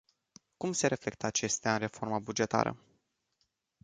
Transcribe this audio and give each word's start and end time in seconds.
Cum 0.57 0.71
se 0.71 0.87
reflectă 0.87 1.25
acestea 1.25 1.73
în 1.73 1.79
reforma 1.79 2.19
bugetară? 2.19 2.77